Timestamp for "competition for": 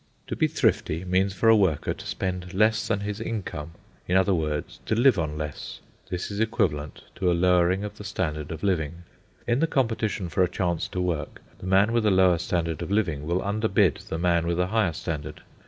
9.67-10.41